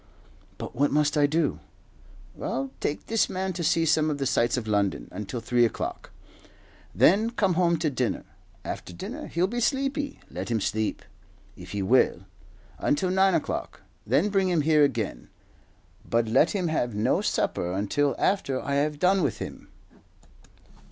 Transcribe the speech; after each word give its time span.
"But 0.57 0.75
what 0.75 0.89
must 0.89 1.15
I 1.15 1.27
do?" 1.27 1.59
"Well, 2.33 2.71
take 2.79 3.05
this 3.05 3.29
man 3.29 3.53
to 3.53 3.63
see 3.63 3.85
some 3.85 4.09
of 4.09 4.17
the 4.17 4.25
sights 4.25 4.57
of 4.57 4.67
London 4.67 5.07
until 5.11 5.39
three 5.39 5.63
o'clock, 5.63 6.09
then 6.95 7.29
come 7.29 7.53
home 7.53 7.77
to 7.77 7.89
dinner. 7.91 8.23
After 8.65 8.93
dinner 8.93 9.27
he'll 9.27 9.45
be 9.45 9.59
sleepy. 9.59 10.19
Let 10.31 10.49
him 10.49 10.59
sleep, 10.59 11.03
if 11.55 11.73
he 11.73 11.83
will, 11.83 12.21
until 12.79 13.11
nine 13.11 13.35
o'clock; 13.35 13.83
then 14.03 14.29
bring 14.29 14.49
him 14.49 14.61
here 14.61 14.83
again; 14.83 15.29
but 16.03 16.27
let 16.27 16.49
him 16.49 16.67
have 16.69 16.95
no 16.95 17.21
supper 17.21 17.71
until 17.71 18.15
after 18.17 18.59
I 18.59 18.77
have 18.77 18.97
done 18.97 19.21
with 19.21 19.37
him." 19.37 19.67